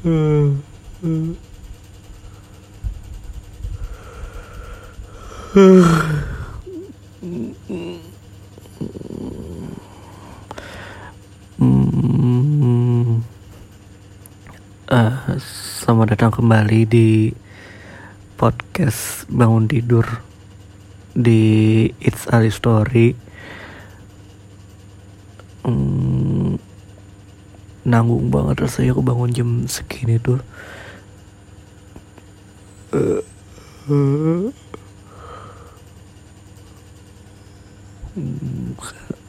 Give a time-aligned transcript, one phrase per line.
[0.00, 0.56] Uh,
[15.36, 17.36] selamat datang kembali di
[18.40, 20.08] podcast bangun tidur
[21.12, 23.12] di It's Ali Story.
[25.68, 26.09] Hmm,
[27.86, 30.40] nanggung banget rasanya aku bangun jam segini tuh.
[32.90, 33.22] Uh,
[33.86, 34.50] uh,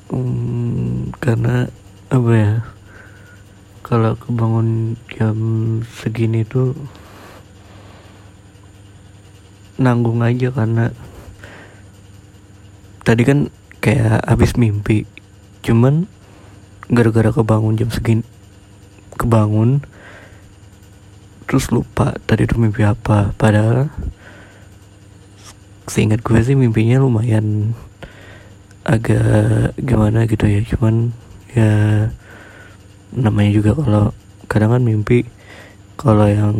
[0.09, 1.69] hmm, karena
[2.11, 2.53] apa ya
[3.85, 5.37] kalau kebangun jam
[5.85, 6.73] segini tuh
[9.77, 10.91] nanggung aja karena
[13.05, 13.39] tadi kan
[13.81, 15.05] kayak habis mimpi
[15.61, 16.09] cuman
[16.89, 18.25] gara-gara kebangun jam segini
[19.21, 19.85] kebangun
[21.45, 23.35] terus lupa tadi tuh mimpi apa.
[23.37, 23.91] Padahal
[25.85, 27.75] seingat gue sih mimpinya lumayan
[28.87, 30.65] agak gimana gitu ya.
[30.65, 31.13] Cuman
[31.53, 31.71] ya
[33.11, 34.15] namanya juga kalau
[34.47, 35.27] kadang kan mimpi
[35.99, 36.55] kalau yang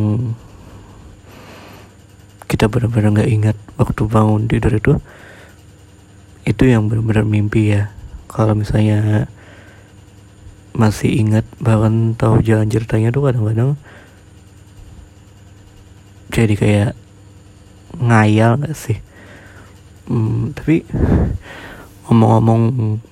[2.52, 4.94] kita benar-benar nggak ingat waktu bangun tidur itu
[6.44, 7.96] itu yang benar-benar mimpi ya.
[8.28, 9.32] Kalau misalnya
[10.72, 13.76] masih ingat bahkan tahu jalan ceritanya tuh kadang-kadang
[16.32, 16.92] jadi kayak
[18.00, 19.04] ngayal gak sih?
[20.08, 20.88] Hmm, tapi
[22.08, 22.64] ngomong-ngomong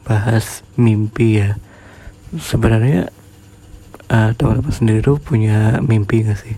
[0.08, 1.60] bahas mimpi ya
[2.32, 3.12] sebenarnya
[4.08, 6.56] uh, teman-teman sendiri tuh punya mimpi gak sih?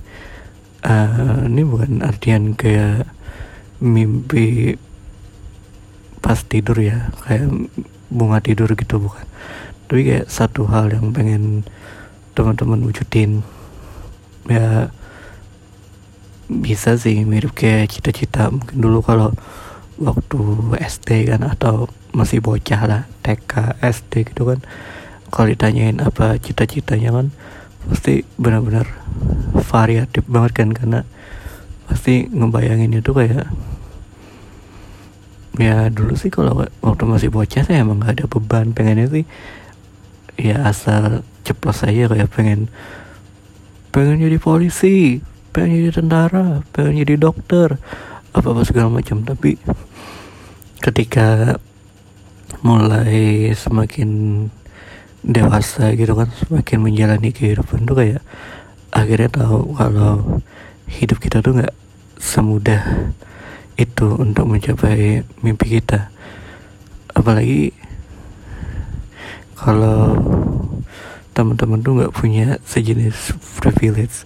[0.86, 3.10] Uh, ini bukan artian kayak
[3.82, 4.78] mimpi
[6.22, 7.50] pas tidur ya kayak
[8.14, 9.26] bunga tidur gitu bukan
[9.92, 11.68] tapi kayak satu hal yang pengen
[12.32, 13.44] teman-teman wujudin.
[14.48, 14.88] Ya
[16.48, 18.48] bisa sih mirip kayak cita-cita.
[18.56, 19.36] Mungkin dulu kalau
[20.00, 20.40] waktu
[20.80, 24.64] SD kan atau masih bocah lah TK SD gitu kan
[25.28, 27.28] kalau ditanyain apa cita-citanya kan
[27.92, 28.88] pasti benar-benar
[29.68, 31.00] variatif banget kan karena
[31.92, 33.48] pasti ngebayangin itu kayak
[35.60, 39.28] ya dulu sih kalau waktu masih bocah saya emang gak ada beban pengennya sih
[40.42, 42.68] ya asal ceplos aja kayak pengen
[43.94, 45.22] pengen jadi polisi
[45.54, 47.78] pengen jadi tentara pengen jadi dokter
[48.32, 49.24] apa apa segala macam.
[49.24, 49.60] Tapi
[50.82, 51.60] ketika
[52.66, 54.10] mulai semakin
[55.22, 58.22] dewasa gitu kan semakin menjalani kehidupan tuh kayak
[58.90, 60.42] akhirnya tahu kalau
[60.90, 61.76] hidup kita tuh nggak
[62.18, 63.14] semudah
[63.78, 66.10] itu untuk mencapai mimpi kita.
[67.12, 67.74] Apalagi
[69.62, 70.18] kalau
[71.38, 74.26] teman-teman tuh nggak punya sejenis privilege.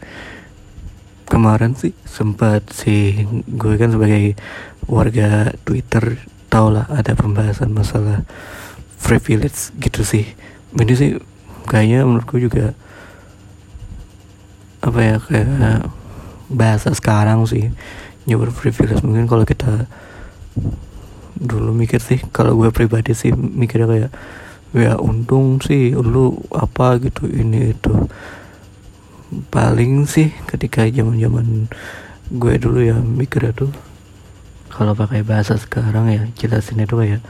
[1.28, 4.40] Kemarin sih sempat sih gue kan sebagai
[4.88, 8.24] warga Twitter tau lah ada pembahasan masalah
[9.04, 10.24] privilege gitu sih.
[10.72, 11.12] Ini sih
[11.68, 12.72] kayaknya menurutku juga
[14.86, 15.90] apa ya kayak
[16.48, 17.76] bahasa sekarang sih
[18.24, 19.04] nyuber privilege.
[19.04, 19.90] Mungkin kalau kita
[21.36, 24.12] dulu mikir sih kalau gue pribadi sih mikirnya kayak
[24.76, 27.94] ya untung sih lu apa gitu ini itu.
[29.50, 31.48] Paling sih ketika zaman zaman
[32.30, 33.72] gue dulu ya mikirnya tuh
[34.74, 37.22] kalau pakai bahasa sekarang ya jelasin itu kayak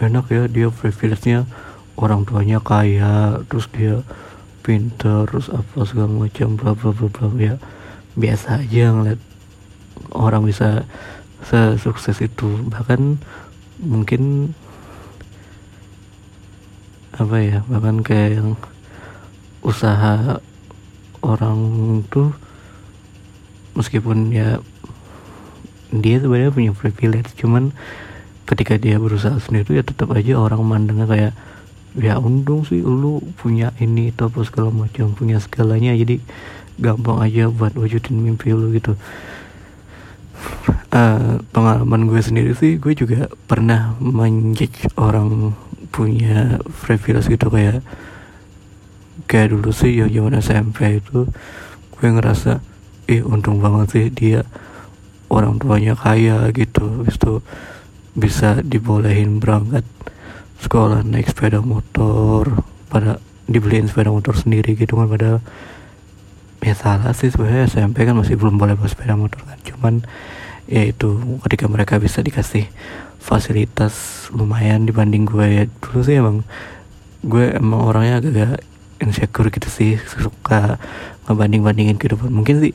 [0.00, 1.44] enak ya dia privilege-nya
[2.00, 4.04] orang tuanya kaya terus dia
[4.64, 7.54] pinter terus apa segala macam bla bla bla bla ya.
[8.16, 9.20] Biasa aja ngeliat
[10.16, 10.88] orang bisa
[11.44, 12.48] sesukses itu.
[12.72, 13.20] Bahkan
[13.84, 14.52] mungkin
[17.16, 18.48] apa ya bahkan kayak yang
[19.64, 20.38] usaha
[21.24, 21.60] orang
[22.12, 22.30] tuh
[23.74, 24.60] meskipun ya
[25.90, 27.72] dia sebenarnya punya privilege cuman
[28.46, 31.32] ketika dia berusaha sendiri ya tetap aja orang mandangnya kayak
[31.96, 36.20] ya untung sih lu punya ini itu apa segala macam punya segalanya jadi
[36.76, 38.94] gampang aja buat wujudin mimpi lu gitu.
[40.92, 45.56] Uh, pengalaman gue sendiri sih gue juga pernah menjudge orang
[45.88, 47.80] punya privilege gitu kayak
[49.26, 51.26] kayak dulu sih ya zaman SMP itu
[51.96, 52.60] gue ngerasa
[53.08, 54.44] ih untung banget sih dia
[55.32, 57.06] orang tuanya kaya gitu.
[57.06, 57.42] Itu
[58.16, 59.84] bisa dibolehin berangkat
[60.62, 65.38] sekolah naik sepeda motor pada dibeliin sepeda motor sendiri gitu kan padahal
[66.64, 69.58] ya salah sih sebenarnya SMP kan masih belum boleh bawa sepeda motor kan.
[69.62, 69.94] Cuman
[70.66, 72.66] ya itu ketika mereka bisa dikasih
[73.26, 75.64] fasilitas lumayan dibanding gue ya.
[75.82, 76.46] Dulu sih emang
[77.26, 78.62] gue emang orangnya agak-agak
[79.02, 80.78] insecure gitu sih suka
[81.26, 82.30] ngebanding-bandingin kehidupan.
[82.30, 82.72] Mungkin sih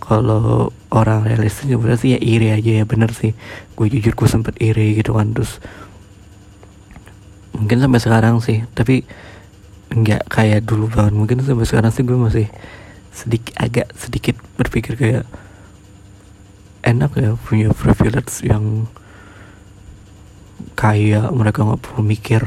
[0.00, 3.36] kalau orang realistis sebenarnya sih ya iri aja ya bener sih.
[3.76, 5.60] Gue jujur gue sempet iri gitu kan terus
[7.52, 9.04] mungkin sampai sekarang sih tapi
[9.92, 11.12] nggak kayak dulu banget.
[11.12, 12.48] Mungkin sampai sekarang sih gue masih
[13.12, 15.28] sedikit agak sedikit berpikir kayak
[16.80, 18.88] enak ya punya privilege yang
[20.72, 22.42] kaya mereka nggak perlu mikir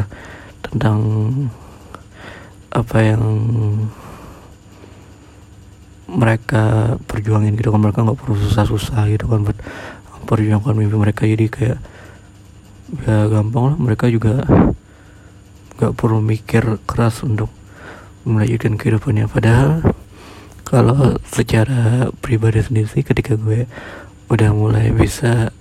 [0.66, 1.00] tentang
[2.74, 3.24] apa yang
[6.06, 7.82] mereka perjuangin gitu kan.
[7.82, 9.58] Mereka nggak perlu susah-susah gitu kan buat
[10.26, 11.24] perjuangkan mimpi mereka.
[11.26, 11.80] Jadi kayak
[13.06, 13.78] ya gampang lah.
[13.78, 14.46] Mereka juga
[15.76, 17.50] nggak perlu mikir keras untuk
[18.26, 19.26] melanjutkan kehidupannya.
[19.30, 19.82] Padahal
[20.66, 23.70] kalau secara pribadi sendiri sih ketika gue
[24.34, 25.54] udah mulai bisa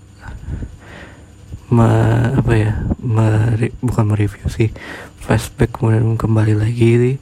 [1.73, 1.89] me,
[2.37, 4.69] apa ya me, bukan mereview sih
[5.25, 7.17] flashback kemudian kembali lagi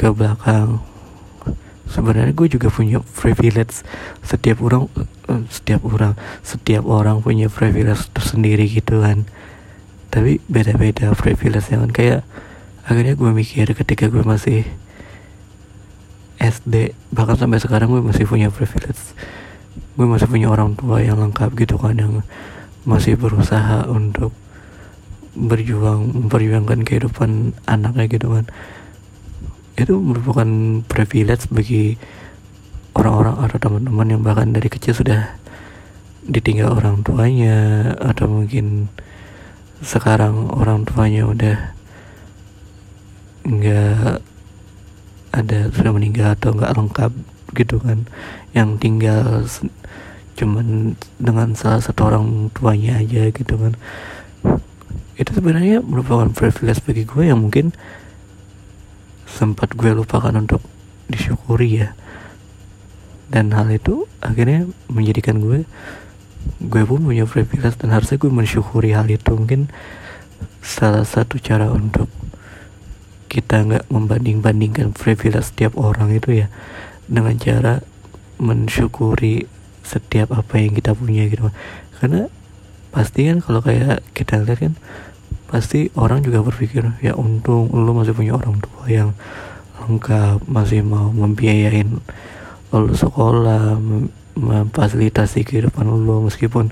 [0.00, 0.80] ke belakang.
[1.90, 3.84] Sebenarnya gue juga punya privilege
[4.24, 4.88] setiap orang
[5.28, 9.28] eh, setiap orang setiap orang punya privilege tersendiri gitu kan.
[10.08, 12.24] Tapi beda-beda privilege yang kayak
[12.88, 14.64] akhirnya gue mikir ketika gue masih
[16.40, 19.12] SD bahkan sampai sekarang gue masih punya privilege.
[20.00, 22.24] Gue masih punya orang tua yang lengkap gitu kan yang
[22.88, 24.32] masih berusaha untuk
[25.36, 28.46] berjuang memperjuangkan kehidupan anaknya gitu kan.
[29.78, 30.48] Itu merupakan
[30.84, 31.96] privilege bagi
[32.96, 35.38] orang-orang atau teman-teman yang bahkan dari kecil sudah
[36.26, 38.92] ditinggal orang tuanya atau mungkin
[39.80, 41.56] sekarang orang tuanya udah
[43.48, 44.20] nggak
[45.32, 47.12] ada sudah meninggal atau nggak lengkap
[47.56, 48.04] gitu kan.
[48.52, 49.46] Yang tinggal
[50.40, 53.76] cuman dengan salah satu orang tuanya aja gitu kan.
[55.20, 57.76] Itu sebenarnya merupakan privilege bagi gue yang mungkin
[59.28, 60.64] sempat gue lupakan untuk
[61.12, 61.92] disyukuri ya.
[63.28, 65.68] Dan hal itu akhirnya menjadikan gue
[66.56, 69.36] gue pun punya privilege dan harusnya gue mensyukuri hal itu.
[69.36, 69.68] Mungkin
[70.64, 72.08] salah satu cara untuk
[73.28, 76.46] kita nggak membanding-bandingkan privilege setiap orang itu ya
[77.06, 77.84] dengan cara
[78.40, 79.59] mensyukuri
[79.90, 81.50] setiap apa yang kita punya gitu.
[81.98, 82.30] Karena
[82.94, 84.74] pasti kan kalau kayak kita lihat kan
[85.50, 89.10] pasti orang juga berpikir ya untung lu masih punya orang tua yang
[89.82, 91.98] lengkap masih mau membiayain
[92.70, 93.74] lu sekolah
[94.38, 96.70] memfasilitasi kehidupan lo meskipun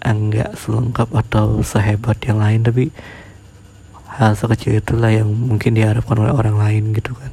[0.00, 2.64] enggak selengkap atau sehebat yang lain.
[2.64, 2.88] Tapi
[4.18, 7.32] hal sekecil itulah yang mungkin diharapkan oleh orang lain gitu kan.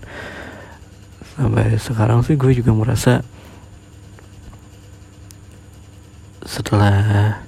[1.35, 3.23] Sampai sekarang sih gue juga merasa
[6.45, 7.42] setelah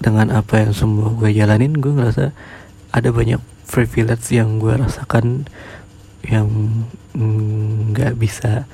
[0.00, 2.32] dengan apa yang semua gue jalanin gue ngerasa
[2.92, 5.46] ada banyak privilege yang gue rasakan
[6.26, 6.48] yang
[7.94, 8.66] nggak mm, bisa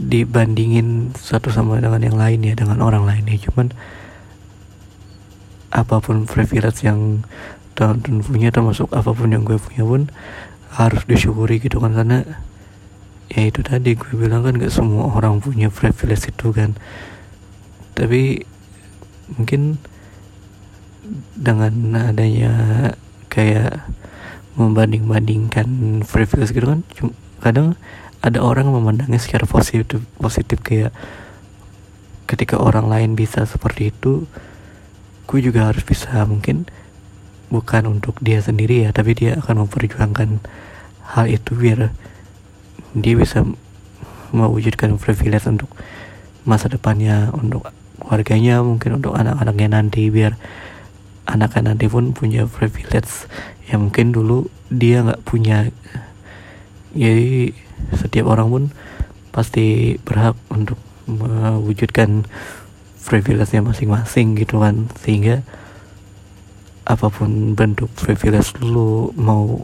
[0.00, 3.36] dibandingin satu sama dengan yang lain ya dengan orang lain ya.
[3.50, 3.76] Cuman
[5.70, 7.22] apa pun privilege yang
[7.76, 10.08] teman punya termasuk apa pun yang gue punya pun
[10.72, 11.92] harus disyukuri gitu kan.
[11.92, 12.24] Karena
[13.28, 16.74] ya itu tadi gue bilang kan gak semua orang punya privilege itu kan
[18.00, 18.48] tapi
[19.36, 19.76] mungkin
[21.36, 22.52] dengan adanya
[23.28, 23.84] kayak
[24.56, 26.80] membanding-bandingkan privilege gitu kan
[27.44, 27.68] kadang
[28.20, 30.92] ada orang memandangnya secara positif positif kayak
[32.24, 34.24] ketika orang lain bisa seperti itu
[35.28, 36.68] gue juga harus bisa mungkin
[37.50, 40.42] bukan untuk dia sendiri ya tapi dia akan memperjuangkan
[41.16, 41.90] hal itu biar
[42.94, 43.42] dia bisa
[44.30, 45.70] mewujudkan privilege untuk
[46.46, 50.34] masa depannya untuk keluarganya mungkin untuk anak-anaknya nanti biar
[51.28, 53.28] anaknya nanti pun punya privilege
[53.70, 55.70] yang mungkin dulu dia nggak punya.
[56.90, 57.54] Jadi
[57.94, 58.64] setiap orang pun
[59.30, 62.26] pasti berhak untuk mewujudkan
[63.06, 64.90] privilege-nya masing-masing gitu kan.
[64.98, 65.46] Sehingga
[66.90, 69.62] apa pun bentuk privilege lu mau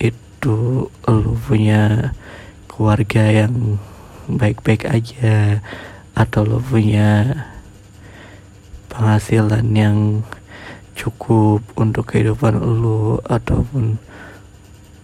[0.00, 2.12] itu lu punya
[2.72, 3.76] keluarga yang
[4.28, 5.60] baik-baik aja
[6.16, 7.36] atau lu punya
[8.96, 10.24] penghasilan yang
[10.96, 14.00] cukup untuk kehidupan lu ataupun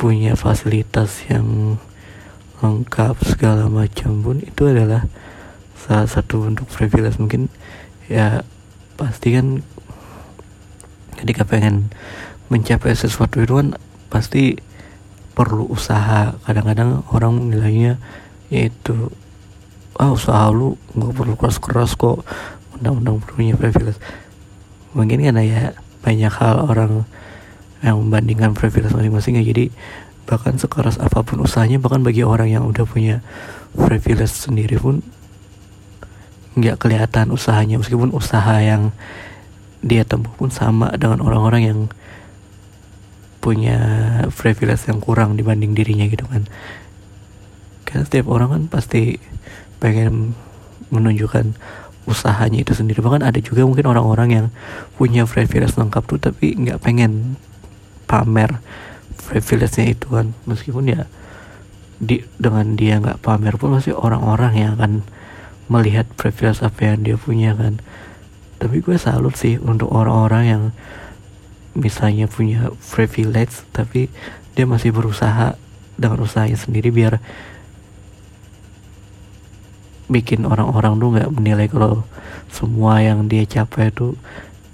[0.01, 1.77] punya fasilitas yang
[2.65, 5.05] lengkap segala macam pun itu adalah
[5.77, 7.53] salah satu bentuk privilege mungkin.
[8.09, 8.49] Ya
[8.97, 9.61] pasti kan
[11.21, 11.93] ketika pengen
[12.49, 13.77] mencapai sesuatu itu kan
[14.09, 14.57] pasti
[15.37, 16.33] perlu usaha.
[16.49, 18.01] Kadang-kadang orang nilainya
[18.49, 19.13] yaitu
[20.01, 22.25] ah usaha lu nggak perlu keras-keras kok
[22.83, 24.03] undang-undang punya privilege.
[24.93, 25.61] Mungkin karena ya
[26.03, 27.07] banyak hal orang
[27.81, 29.47] yang membandingkan privilege masing-masing ya.
[29.47, 29.71] Jadi
[30.27, 33.23] bahkan sekeras apa pun usahanya bahkan bagi orang yang udah punya
[33.75, 35.01] privilege sendiri pun
[36.59, 37.79] nggak kelihatan usahanya.
[37.79, 38.91] Meskipun usaha yang
[39.83, 41.81] dia tempuh pun sama dengan orang-orang yang
[43.43, 43.79] punya
[44.31, 46.47] privilege yang kurang dibanding dirinya gitu kan.
[47.83, 49.19] Karena setiap orang kan pasti
[49.83, 50.39] pengen
[50.95, 51.59] menunjukkan
[52.05, 52.99] usahanya itu sendiri.
[53.01, 54.47] Bahkan ada juga mungkin orang-orang yang
[54.99, 57.39] punya privilege lengkap tuh tapi nggak pengen
[58.11, 58.59] pamer
[59.29, 60.35] privilege-nya itu kan.
[60.45, 61.07] Meskipun ya
[62.03, 65.07] di dengan dia nggak pamer pun masih orang-orang yang akan
[65.71, 67.79] melihat privilege apa yang dia punya kan.
[68.59, 70.63] Tapi gue salut sih untuk orang-orang yang
[71.73, 74.13] misalnya punya privilege tapi
[74.53, 75.57] dia masih berusaha
[75.97, 77.21] dengan usahanya sendiri biar
[80.13, 82.05] bikin orang-orang tuh nggak menilai kalau
[82.53, 84.13] semua yang dia capai itu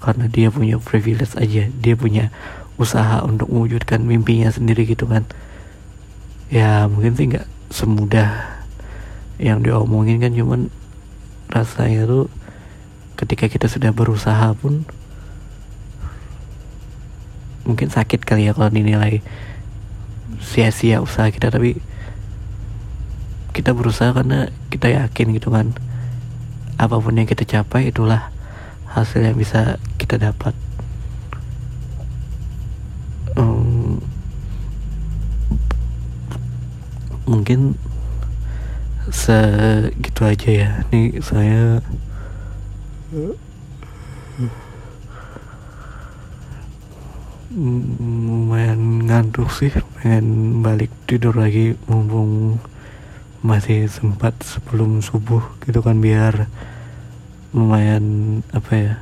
[0.03, 1.71] karena dia punya privilege aja.
[1.71, 2.29] Dia punya
[2.75, 5.23] usaha untuk mewujudkan mimpinya sendiri gitu kan.
[6.51, 8.59] Ya mungkin sih nggak semudah
[9.39, 10.67] yang diomongin kan cuman
[11.47, 12.27] rasanya tuh
[13.15, 14.83] ketika kita sudah berusaha pun
[17.63, 19.23] mungkin sakit kali ya kalau dinilai
[20.41, 21.79] sia-sia usaha kita tapi
[23.59, 25.75] kita berusaha karena kita yakin gitu kan.
[26.79, 28.31] Apa pun yang kita capai itulah
[28.87, 30.55] hasil yang bisa kita dapat.
[33.35, 33.99] Um,
[37.27, 37.75] mungkin
[39.11, 40.71] segitu aja ya.
[40.95, 41.83] Nih saya
[47.51, 49.75] lumayan ngantuk sih.
[49.99, 52.55] Pengen balik tidur lagi mumpung
[53.39, 56.51] masih sempat sebelum subuh gitu kan biar
[57.55, 58.95] lumayan apa ya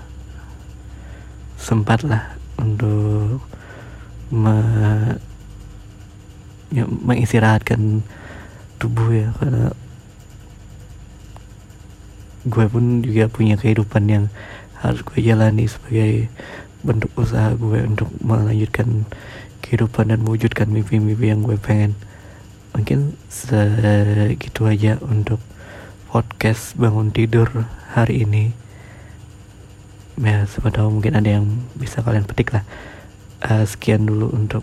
[1.57, 3.41] sempat lah untuk
[4.29, 4.55] me,
[6.69, 8.05] ya, mengistirahatkan
[8.77, 9.73] tubuh ya karena
[12.47, 14.25] gue pun juga punya kehidupan yang
[14.79, 16.29] harus gue jalani sebagai
[16.85, 19.09] bentuk usaha gue untuk melanjutkan
[19.65, 21.97] kehidupan dan mewujudkan mimpi-mimpi yang gue pengen
[22.77, 25.41] mungkin segitu aja untuk
[26.13, 28.53] podcast bangun tidur hari ini.
[30.21, 32.61] Ya siapa tahu mungkin ada yang bisa kalian petik lah.
[33.41, 34.61] Uh, sekian dulu untuk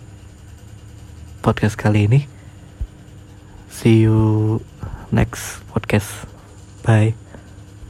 [1.43, 2.31] podcast kali ini.
[3.67, 4.63] See you
[5.11, 6.07] next podcast.
[6.87, 7.24] Bye